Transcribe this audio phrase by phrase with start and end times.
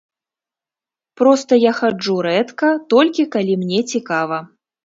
[1.19, 4.37] Проста я хаджу рэдка, толькі калі мне цікава.